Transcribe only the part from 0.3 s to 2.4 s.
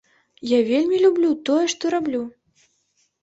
Я вельмі люблю тое, што раблю.